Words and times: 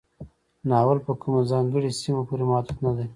ناول 0.69 0.99
په 1.07 1.13
کومه 1.21 1.41
ځانګړې 1.51 1.89
سیمه 2.01 2.21
پورې 2.27 2.43
محدود 2.51 2.77
نه 2.85 2.91
دی. 2.97 3.07